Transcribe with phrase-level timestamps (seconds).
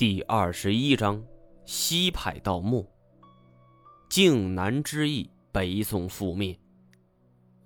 [0.00, 1.22] 第二十一章：
[1.66, 2.90] 西派盗墓。
[4.08, 6.58] 靖难之役，北宋覆灭，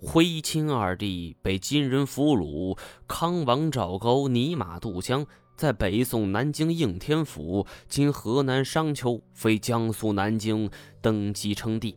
[0.01, 2.77] 徽钦二帝被金人俘虏，
[3.07, 5.25] 康王赵高泥马渡江，
[5.55, 10.69] 在北宋南京应天府（今河南商丘，非江苏南京）
[11.01, 11.97] 登基称帝。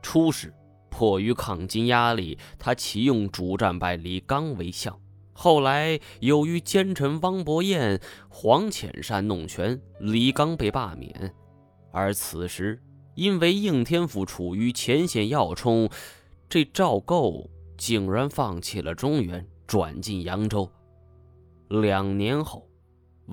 [0.00, 0.50] 初时，
[0.88, 4.98] 迫于抗金压力，他启用主战败李纲为相。
[5.42, 7.98] 后来，由于奸臣汪伯彦、
[8.28, 11.34] 黄潜善弄权，李纲被罢免。
[11.90, 12.78] 而此时，
[13.14, 15.88] 因为应天府处于前线要冲，
[16.46, 17.48] 这赵构
[17.78, 20.70] 竟然放弃了中原，转进扬州。
[21.70, 22.68] 两年后，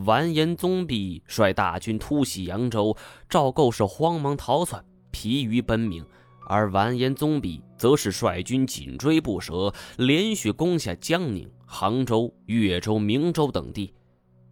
[0.05, 2.95] 完颜宗弼率大军突袭扬州，
[3.27, 6.05] 赵构是慌忙逃窜，疲于奔命。
[6.47, 13.93] 而完颜宗弼则是率军紧追不舍，连续攻下江宁、杭州、越州、明州等地。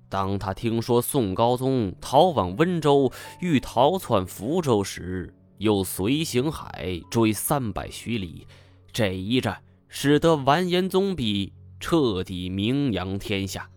[0.10, 8.46] 当他听说宋高宗逃往温州，欲逃窜福州时，又随行海追三百余里。
[8.94, 13.68] 这一战使得完颜宗弼彻底名扬天下。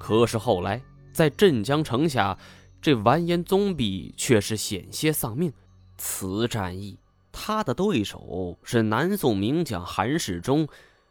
[0.00, 2.36] 可是后来在镇江城下，
[2.82, 5.52] 这完颜宗弼却是险些丧命。
[5.96, 6.98] 此战役，
[7.30, 10.66] 他的对手是南宋名将韩世忠。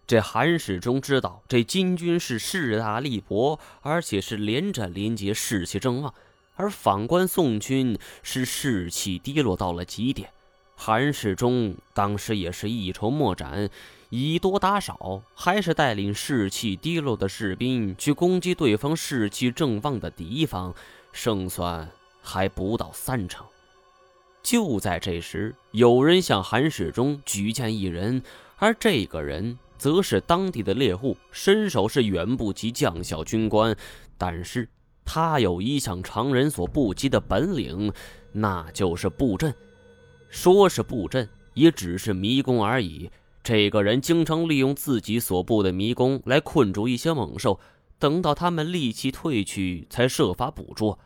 [0.06, 6.14] 这韩世忠知道这金军是势大力薄，而且是连战连捷，士气正旺；
[6.56, 10.30] 而反观宋军是士气低落到了极点。
[10.76, 13.70] 韩世忠当时也是一筹莫展，
[14.10, 20.76] 以多打少，还是带领士气低落的士兵去攻击对方士气正旺的敌方，
[21.14, 21.90] 胜算
[22.22, 23.46] 还不到三成。
[24.42, 28.22] 就在这时，有人向韩世忠举荐一人，
[28.58, 33.76] 而这个人则是当地的猎户，身手是远不及将校军官，
[34.18, 34.70] 但是
[35.04, 37.92] 他有一项常人所不及的本领，
[38.32, 39.54] 那就是布阵。
[40.30, 43.12] 说是布阵，也只是迷宫而已。
[43.44, 47.60] 这个人经常利用自己所布的迷宫来困住一些猛兽，
[48.00, 50.98] 等到他们力气退去，才设法捕捉。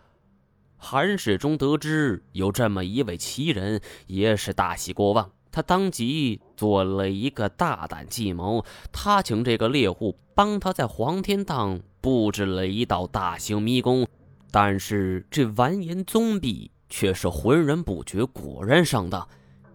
[0.76, 5.32] 韩世忠得知有这么一位奇人，也是大喜过望。
[5.58, 14.08] 他当即做了一个大胆计谋，他请这个猎户帮他在黄天荡布置了一道大型迷宫。
[14.52, 19.28] 但是这完颜宗弼却是浑然不觉，果然上当。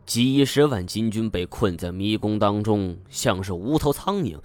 [0.06, 4.38] 几十万金军被困在迷宫当中，像是无头苍蝇。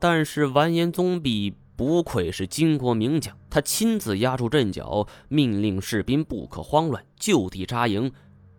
[0.00, 1.54] 但是完颜宗弼。
[1.76, 8.12] 不愧是金国名将，他亲自压住阵脚，命令士兵不可慌乱，就地扎营。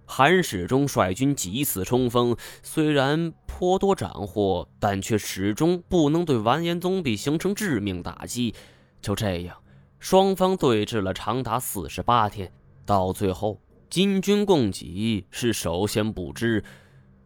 [0.05, 8.53] 韩世忠率军几次冲锋，虽然颇多斩获，但却始终不能对完颜宗弼形成致命打击。
[9.01, 9.57] 就这样，
[9.99, 12.51] 双方对峙了长达四十八天，
[12.85, 16.63] 到最后，金军供给是首先不知。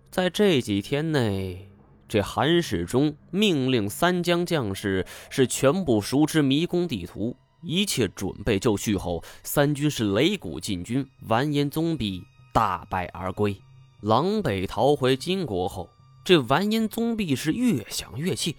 [0.09, 1.65] 在这几天内。
[2.11, 13.61] 这韩世忠命令三江将士是全部熟知迷宫地图，一切准备就绪后，三军是擂鼓进军，完颜宗弼大败而归，
[14.01, 15.89] 狼狈逃回金国后，
[16.23, 18.55] 这完颜宗弼是越想越气，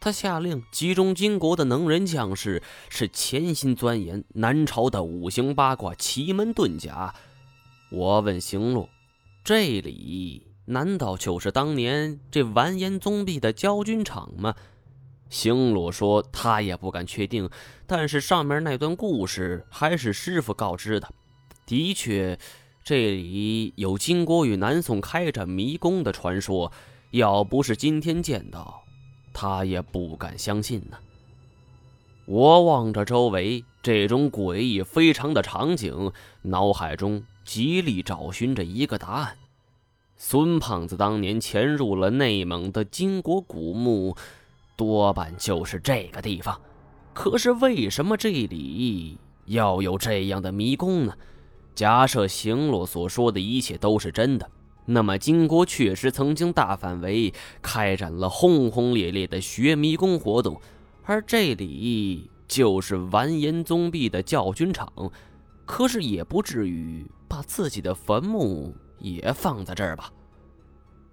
[0.00, 7.14] 他下令集中金国的能人将士，是潜心钻研南朝的五行八卦、奇门遁甲。
[7.90, 8.88] 我问行路，
[9.42, 10.46] 这里？
[10.66, 14.54] 难道就是当年这完颜宗弼的教军场吗？
[15.28, 17.50] 星罗说他也不敢确定，
[17.86, 21.12] 但是上面那段故事还是师傅告知的。
[21.66, 22.38] 的确，
[22.84, 26.70] 这里有金国与南宋开战迷宫的传说。
[27.12, 28.82] 要不是今天见到，
[29.32, 30.98] 他也不敢相信呢。
[32.26, 36.12] 我望着周围这种诡异非常的场景，
[36.42, 39.36] 脑海中极力找寻着一个答案。
[40.16, 44.14] 孙胖子当年潜入了内蒙的金国古墓，
[44.76, 46.60] 多半就是这个地方。
[47.14, 49.16] 可是为什么这里
[49.46, 51.14] 要有这样的迷宫呢？
[51.74, 54.50] 假设行洛所说的一切都是真的，
[54.86, 60.60] 那么金国确实曾经大范围开展了轰轰烈烈的学迷宫活动，
[61.04, 64.92] 而这里就是完颜宗弼的教军场。
[65.64, 68.74] 可是也不至于把自己的坟墓。
[69.00, 70.10] 也放在这儿吧。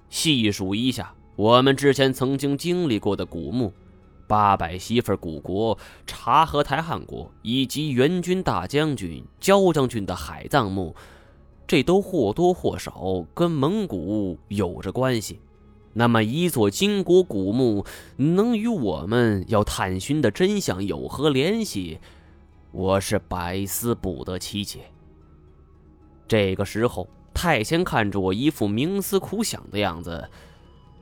[0.10, 3.74] 细数一下，我们之前曾经经历过的古墓、
[4.32, 10.96] 八百媳妇古国、察合台汗国，以及元军大将军焦将军的海葬墓，
[11.68, 15.42] 这都或多或少跟蒙古有着关系。
[15.92, 17.86] 那么，一座金国古墓
[18.16, 22.00] 能与我们要探寻的真相有何联系？
[22.72, 24.80] 我是百思不得其解。
[26.26, 30.30] 这个时候，太监看着我一副冥思苦想的样子，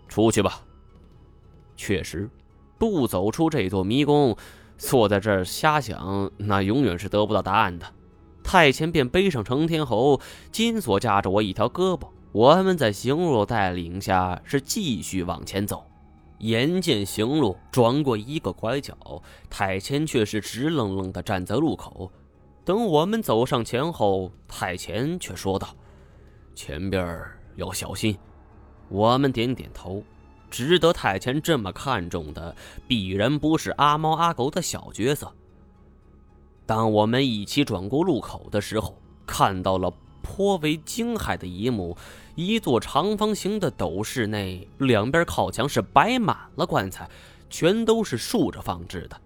[0.08, 0.66] 出去吧。
[1.78, 2.28] 确实，
[2.80, 4.36] 不走出这座迷宫，
[4.78, 7.86] 坐在这儿瞎想，那永远是得不到答案的。
[8.42, 10.20] 太前便背上成天侯，
[10.52, 15.86] 金锁架着我一条胳膊，我们在行路带领下是继续往前走。
[16.40, 18.98] 眼见行路转过一个拐角，
[19.50, 22.10] 太监却是直愣愣地站在路口。
[22.64, 25.76] 等我们走上前后，太前却说道
[26.56, 27.22] ：“前边
[27.58, 28.18] 要小心。”
[28.88, 30.02] 我们点点头。
[30.50, 32.56] 值得太监这么看重的，
[32.88, 35.32] 必然不是阿猫阿狗的小角色。
[36.66, 39.92] 当我们一起转过路口的时候，看到了
[40.22, 41.98] 颇为惊骇的一幕：
[42.36, 47.10] 一座长方形的斗室内，两边靠墙是摆满了棺材，
[47.50, 49.20] 全都是竖着放置的。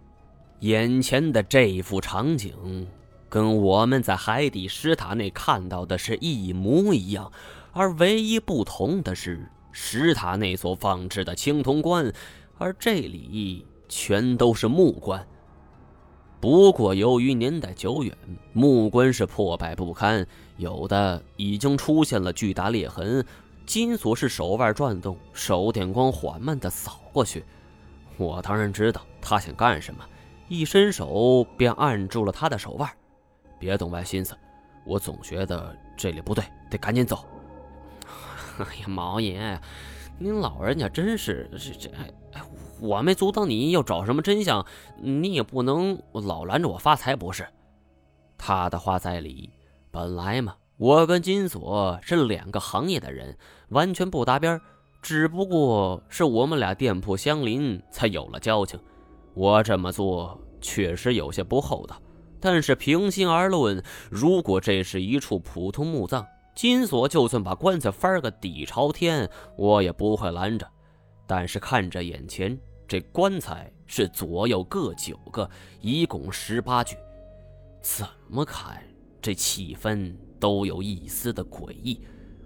[0.60, 2.88] 眼前的这幅场景，
[3.28, 7.30] 跟我们在海底石塔内看到的是一模一样，
[7.74, 9.50] 而唯一不同的是。
[9.74, 12.14] 石塔内所放置的青铜棺，
[12.58, 15.28] 而这里全都是木棺。
[16.40, 18.16] 不过由于年代久远，
[18.54, 20.26] 木棺是破败不堪，
[20.58, 23.26] 有的已经出现了巨大裂痕。
[23.66, 27.44] 金锁是手腕转动，手电光缓慢地扫过去。
[28.18, 30.06] 我当然知道他想干什么，
[30.50, 32.90] 一伸手便按住了他的手腕。
[33.58, 34.38] 别动歪心思，
[34.86, 37.26] 我总觉得这里不对，得赶紧走。
[38.60, 39.60] 哎 呀，毛爷，
[40.20, 42.42] 您老人家真是这这哎哎，
[42.80, 44.66] 我没阻挡你要找什么真相，
[45.02, 47.48] 你也不能老拦着我发财不是？
[48.38, 49.52] 他的话在理，
[49.90, 53.38] 本来嘛，我跟金锁是两个行业的人，
[53.70, 54.60] 完全不搭边
[55.02, 58.80] 只不过是我们俩店铺相邻，才有了交情。
[59.34, 62.00] 我这么做确实有些不厚道，
[62.40, 70.68] 但是平心而论，如果这是一处普通墓葬，金锁就算把棺材翻个底朝天，我也不会拦着。
[71.26, 72.58] 但是看着眼前
[72.88, 75.50] 这棺材是左右各九个，
[75.82, 76.96] 一共十八具，
[77.82, 78.84] 怎么看
[79.22, 82.00] 这气氛都有一丝的诡异。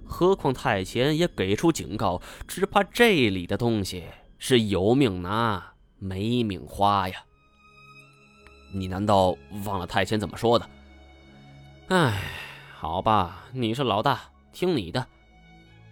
[0.05, 4.05] 何况太监也给出警告，只怕这里的东西
[4.37, 7.25] 是有命拿没命花呀！
[8.73, 10.69] 你难道忘了太监怎么说的？
[11.89, 12.36] 唉。
[12.79, 14.21] 好吧，你是老大，
[14.53, 15.03] 听你的。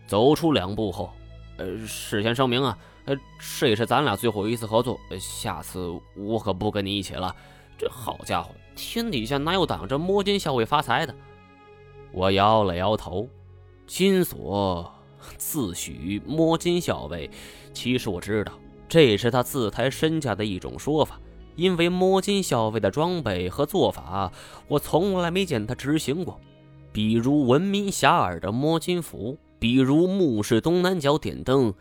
[0.06, 1.10] 走出两步后，
[1.58, 3.18] 呃，事先声明啊，呃，
[3.60, 7.36] 这也是咱俩最后一次合作，下次我可不跟你一起了。
[7.76, 11.16] 这好家伙，天底下哪有挡着摸金校尉发财的？
[12.12, 13.28] 我摇了摇头。
[13.88, 14.94] 金锁
[15.38, 17.28] 自诩摸金校尉，
[17.74, 18.54] 其实我知道，
[18.88, 21.20] 这也是他自抬身价的一种说法。
[21.56, 24.32] 因为摸金校尉的装备和做法，
[24.68, 26.40] 我从来没见他执行过。
[26.96, 31.74] 比如闻名遐迩的摸金符，比如墓室东南角点灯，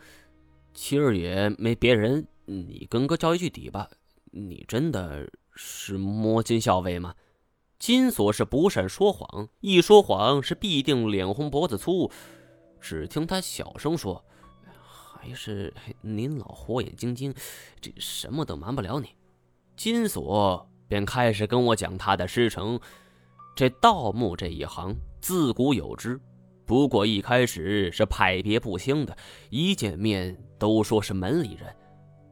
[0.73, 2.27] 其二也没别人。
[2.43, 3.87] 你跟哥交一句底吧，
[4.31, 7.15] 你真的是摸金校尉吗？
[7.79, 12.11] 金锁是不善说谎，一说谎是必定脸红脖子粗。
[12.81, 14.21] 只听他小声说
[14.67, 17.33] ：“还是您老火眼金睛，
[17.79, 19.11] 这什么都瞒不了你。”
[19.77, 22.77] 金锁便开始跟我讲他的师承。
[23.57, 24.93] 这盗墓这一行
[25.25, 26.21] 自古有之，
[26.67, 29.17] 不过一开始是派别不清的，
[29.49, 31.75] 一见面都说是门里人。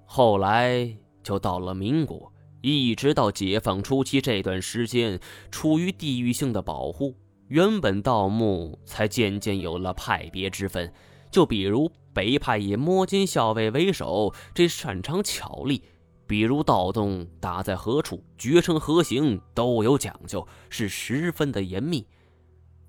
[0.05, 2.31] 后来就到了民国，
[2.61, 5.19] 一直到解放初期这段时间，
[5.49, 7.15] 处于地域性的保护，
[7.47, 10.93] 原本盗墓才渐渐有了派别之分。
[11.31, 15.81] 就比如北派以摸金校尉为首，这擅长巧力。
[16.27, 22.05] 比如盗洞打在何处，掘成何形，都有讲究，是十分的严密。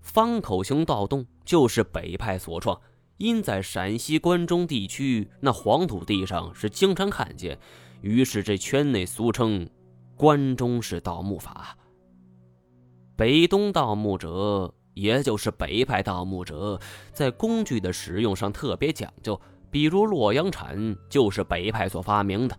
[0.04, 2.78] 方口型盗洞就是北派所创，
[3.16, 7.58] 因在陕西关中地区那黄土地上是经常看见，
[8.02, 9.68] 于是这圈内俗称
[10.14, 11.76] “关中式盗墓法”。
[13.16, 16.78] 北东盗墓者，也就是北派盗墓者，
[17.12, 22.56] 在工具的使用上特别讲究，比如洛阳铲就是北派所发明的。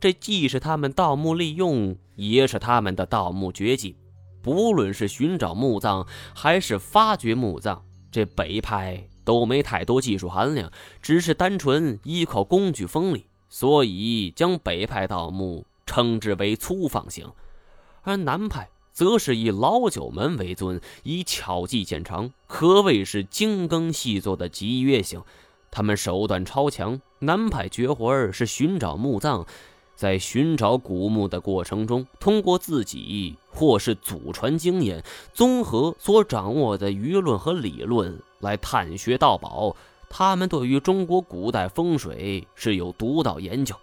[0.00, 3.96] 这既是他们盗墓利用，也是他们的盗墓绝技。
[4.42, 10.70] 不论是寻找墓葬，还是发掘墓葬，这北派都没太多技术含量，
[11.02, 17.30] 只是单纯依靠工具锋利，所以将北派盗墓称之为粗放型。
[18.02, 25.22] 而南派则是以老九门为尊，以巧技见长，可谓是精耕细作的集约型。
[25.70, 29.46] 他们手段超强，南派绝活是寻找墓葬。
[30.00, 35.04] 在寻找古墓的过程中，通过自己或是祖传经验，
[35.34, 39.76] 综合所掌握的舆论和理论来探穴盗宝。
[40.08, 43.76] 他们对于中国古代风水是有独到研究。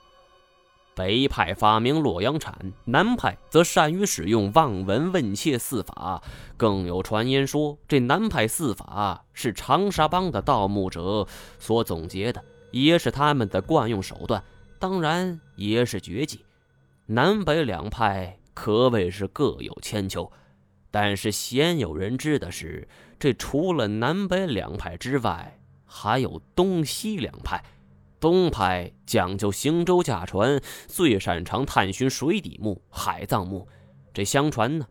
[0.95, 6.23] 北派发明洛阳铲，南派则善于使用望闻问切四法。
[6.57, 11.27] 更有传言说，这南派四法是长沙帮的盗墓者
[11.59, 14.43] 所总结的，也是他们的惯用手段，
[14.79, 16.45] 当然也是绝技。
[17.07, 20.31] 南北两派可谓是各有千秋，
[20.91, 22.87] 但是鲜有人知的是，
[23.19, 27.63] 这除了南北两派之外，还有东西两派。
[28.19, 33.67] 东派讲究行舟驾船，最擅长探寻水底墓、海葬墓。
[34.11, 34.87] 这相传呢，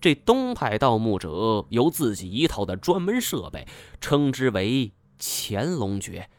[0.00, 3.68] 这东派盗墓者有自己一套的专门设备，
[4.00, 6.30] 称之为潜龙诀，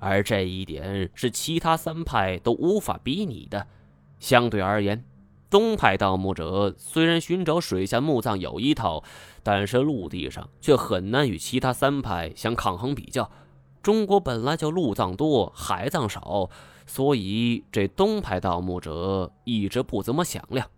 [0.00, 3.68] 而这一点是其他三派都无法比拟的。
[4.18, 5.04] 相对而言，
[5.48, 9.04] 东派盗墓者虽然寻找水下墓葬有一套，
[9.42, 13.30] 但是陆地上却很难与其他三派相抗衡比较。
[13.82, 16.50] 中国本来就陆葬多，海葬少，
[16.86, 20.68] 所以这东派盗墓者一直不怎么响亮。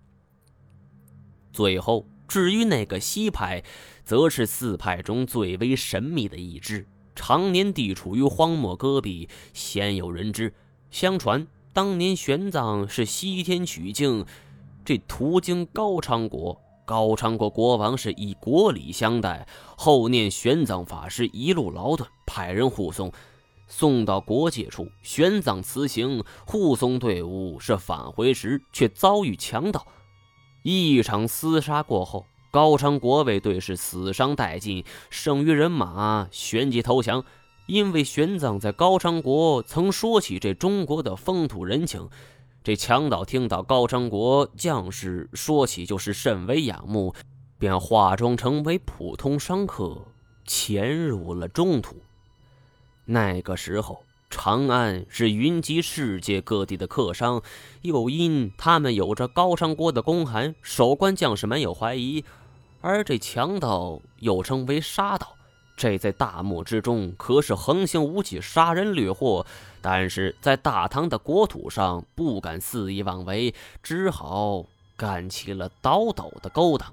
[1.52, 3.62] 最后，至于那个西派，
[4.04, 10.52] 则是四派中最为神秘的一支，常年地处于荒漠戈壁，鲜有人知。
[10.90, 14.26] 相传当年玄奘是西天取经，
[14.84, 16.60] 这途经高昌国。
[16.84, 23.10] 高昌国国王是以国礼相待，后念玄奘法师一路劳顿，派人护送，
[23.68, 29.86] 送到国界处，玄奘辞行，护送队伍是返回时，却遭遇强盗，
[30.64, 37.24] 一场厮杀过后，高昌国卫队是死伤殆尽，剩余人马旋即投降，
[37.64, 42.06] 因为玄奘在高昌国曾说起这中国的风土人情。
[42.62, 47.14] 这强盗听到高昌国将士说起，就是甚为仰慕，
[47.58, 50.02] 便化妆成为普通商客，
[50.46, 52.02] 潜入了中土。
[53.06, 57.42] 那个时候，长安是云集世界各地的客商，
[57.80, 62.22] 又因他们有着高昌国的公函，守关将士没有怀疑。
[62.82, 65.34] 而这强盗又称为沙盗。
[65.74, 69.44] 这在大漠之中可是横行无忌、杀人掠货，
[69.80, 76.92] 但是在大唐的国土上不敢肆意妄为，只好干起了倒斗的勾当。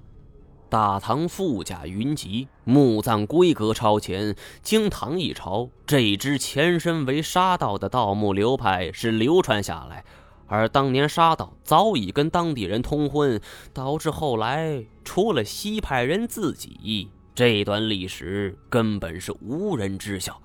[0.70, 10.04] 大唐富甲云集，墓葬规格超前，经唐一朝，这支前身为沙盗的盗墓流派是流传下来，
[10.52, 13.40] 而当年沙盗早已跟当地人通婚，
[13.72, 17.08] 导致后来除了西派人自己。
[17.36, 20.42] 这段历史根本是无人知晓，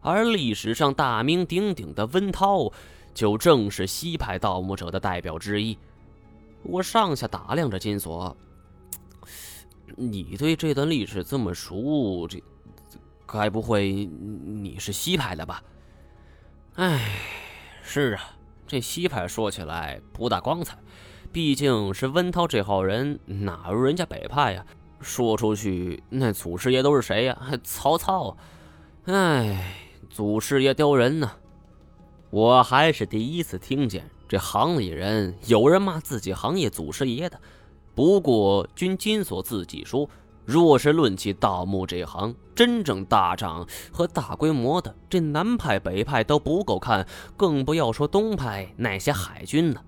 [0.00, 2.72] 而历史上大名鼎鼎的温涛，
[3.12, 5.76] 就正是西派盗墓者的代表之一。
[6.62, 8.34] 我上下打量着金锁，
[9.94, 12.42] 你对这段历史这么熟，这
[13.26, 15.62] 该不会你是西派的吧？
[16.76, 17.18] 哎，
[17.82, 18.34] 是啊，
[18.72, 20.78] 这西派说起来不大光彩，
[21.30, 24.64] 毕竟是温涛这号人，哪如人家北派呀？
[24.98, 27.38] 说出去，那祖师爷都是谁呀？
[27.62, 28.34] 曹操！
[29.04, 29.74] 哎，
[30.08, 31.32] 祖师爷丢人呢！
[32.30, 37.38] 我还是第一次听见这行里人有人骂自己行业祖师爷的。
[37.94, 40.08] 不过，君金锁自己说，
[40.44, 47.06] 若是论起盗墓这行，真正大仗和大规模的，这南派北派都不够看，
[47.36, 49.82] 更不要说东派那些海军了。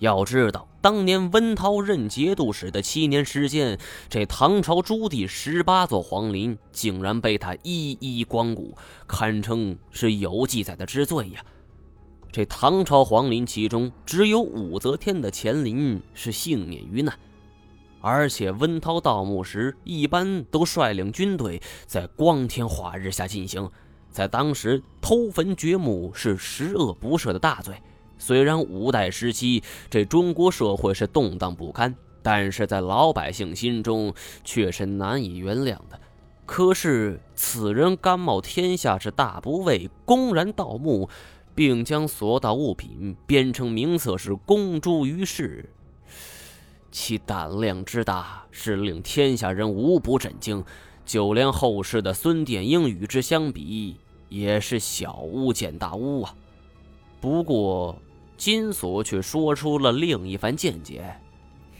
[0.00, 8.74] 要知道，当年温韬任节度使的七年时间，这唐朝朱棣十八座皇陵竟然被他一一光顾，
[9.06, 11.44] 堪称是有记载的之最呀！
[12.32, 17.14] 这唐朝皇陵其中，只有武则天的乾陵是幸免于难，
[18.00, 23.70] 而且温韬盗墓时一般都率领军队在光天化日下进行，
[24.10, 27.74] 在当时偷坟掘墓是十恶不赦的大罪。
[28.18, 34.12] 虽然五代时期这中国社会是动荡不堪，但是在老百姓心中
[34.44, 36.00] 却是难以原谅的。
[36.44, 41.08] 可是此人甘冒天下之大不韪，公然盗墓，
[41.54, 45.70] 并将所盗物品编成名册是公诸于世，
[46.90, 50.64] 其胆量之大是令天下人无不震惊。
[51.04, 53.96] 就连后世的孙殿英与之相比，
[54.28, 56.34] 也是小巫见大巫啊。
[57.20, 57.96] 不过。
[58.36, 61.14] 金锁却说出了另一番见解，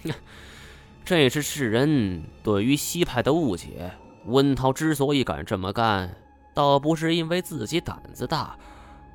[1.06, 3.90] 这是世人对于西派的误解。
[4.26, 6.14] 温涛之所以敢这么干，
[6.52, 8.58] 倒不是因为自己胆子大，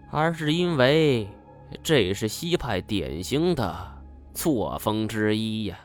[0.10, 1.28] 而是因为
[1.84, 4.02] 这是西派典型的
[4.34, 5.78] 作风之一呀。